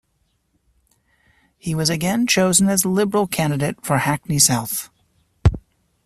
[1.59, 4.89] He was again chosen as Liberal candidate for Hackney South.